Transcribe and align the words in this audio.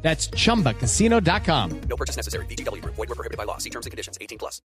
That's 0.00 0.30
chumbacasino.com. 0.30 1.80
No 1.88 1.96
purchase 1.96 2.16
necessary. 2.16 2.46
BGW. 2.46 2.82
Void 2.84 2.96
were 2.96 3.06
prohibited 3.14 3.36
by 3.36 3.44
law. 3.44 3.58
See 3.58 3.70
terms 3.70 3.84
and 3.84 3.90
conditions. 3.90 4.16
18 4.20 4.38
plus. 4.38 4.62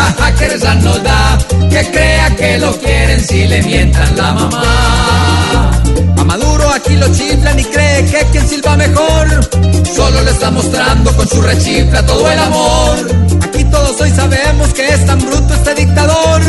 Jaja, 0.00 0.34
que 0.38 0.48
risa 0.48 0.74
nos 0.76 1.02
da, 1.02 1.38
que 1.68 1.90
crea 1.90 2.36
que 2.36 2.58
lo 2.58 2.72
quieren 2.78 3.20
si 3.20 3.46
le 3.46 3.62
mientan 3.62 4.16
la 4.16 4.32
mamá. 4.32 5.70
A 6.16 6.24
Maduro 6.24 6.70
aquí 6.70 6.96
lo 6.96 7.12
chiflan 7.12 7.58
y 7.58 7.64
cree 7.64 8.04
que 8.04 8.24
quien 8.30 8.48
silba 8.48 8.76
mejor, 8.76 9.26
solo 9.84 10.22
le 10.22 10.30
está 10.30 10.50
mostrando 10.50 11.14
con 11.16 11.28
su 11.28 11.42
rechifla 11.42 12.04
todo 12.06 12.30
el 12.30 12.38
amor. 12.38 12.96
Aquí 13.42 13.64
todos 13.64 14.00
hoy 14.00 14.10
sabemos 14.10 14.72
que 14.72 14.88
es 14.88 15.04
tan 15.06 15.18
bruto 15.18 15.54
este 15.54 15.74
dictador, 15.74 16.40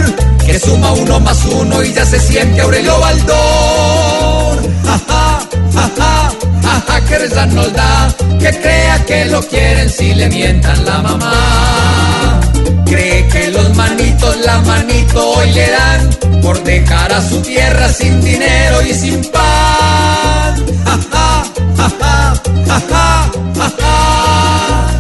que 0.46 0.60
suma 0.60 0.92
uno 0.94 1.01
más 1.32 1.46
uno 1.46 1.82
y 1.82 1.94
ya 1.94 2.06
se 2.06 2.20
siente 2.20 2.60
Aurelio 2.60 3.00
Baldor. 3.00 4.58
Jaja, 4.86 5.40
jaja, 5.74 6.32
jaja, 6.62 7.06
que 7.08 7.20
risa 7.20 7.46
nos 7.46 7.72
da, 7.72 8.14
que 8.38 8.50
crea 8.60 9.06
que 9.06 9.26
lo 9.26 9.42
quieren 9.42 9.90
si 9.90 10.14
le 10.14 10.28
mientan 10.28 10.84
la 10.84 10.98
mamá. 10.98 12.42
Cree 12.86 13.28
que 13.30 13.48
los 13.48 13.74
manitos 13.78 14.36
la 14.46 14.58
manito 14.60 15.30
hoy 15.36 15.52
le 15.52 15.72
dan 15.72 16.10
por 16.42 16.62
dejar 16.64 17.14
a 17.14 17.22
su 17.22 17.42
tierra 17.42 17.88
sin 17.88 18.20
dinero 18.22 18.82
y 18.82 18.94
sin 18.94 19.22
pan. 19.32 20.52
Ja, 20.86 21.00
ja, 21.14 21.44
ja, 21.78 22.82
ja. 23.80 24.92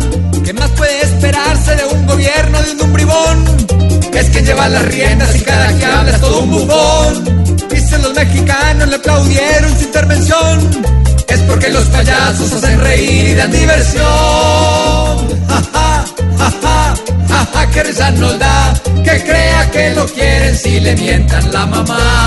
¿Qué 0.45 0.53
más 0.53 0.69
puede 0.71 1.01
esperarse 1.01 1.75
de 1.75 1.83
un 1.93 2.05
gobierno 2.05 2.61
de 2.63 2.71
un 2.71 2.77
dumbribón? 2.77 3.37
Que 4.13 4.19
es 4.19 4.29
quien 4.29 4.45
lleva 4.45 4.69
las 4.69 4.85
riendas 4.85 5.35
y 5.35 5.41
cada 5.41 5.67
que 5.77 5.85
todo 5.85 5.90
un 6.41 6.51
bufón. 6.51 7.67
Dicen 7.69 8.01
los 8.01 8.13
mexicanos 8.13 8.87
le 8.89 8.95
aplaudieron 8.95 9.77
su 9.77 9.83
intervención. 9.83 10.69
Es 11.27 11.39
porque 11.41 11.69
los 11.69 11.85
payasos 11.85 12.53
hacen 12.53 12.79
reír 12.79 13.29
y 13.29 13.33
dan 13.35 13.51
diversión. 13.51 14.03
Ja, 15.47 15.61
ja, 15.73 16.05
ja, 16.37 16.51
ja, 16.61 16.95
ja, 17.29 17.47
ja, 17.53 17.69
que 17.71 17.83
risa 17.83 18.11
nos 18.11 18.37
da 18.39 18.73
que 19.03 19.23
crea 19.23 19.71
que 19.71 19.95
lo 19.95 20.05
quieren 20.05 20.57
si 20.57 20.79
le 20.79 20.95
mientan 20.95 21.51
la 21.51 21.65
mamá. 21.65 22.20